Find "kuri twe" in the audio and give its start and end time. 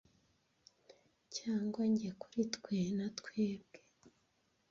2.21-2.77